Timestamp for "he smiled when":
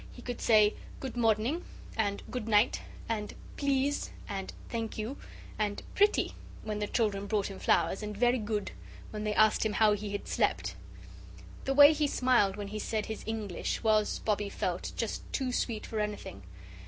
11.93-12.69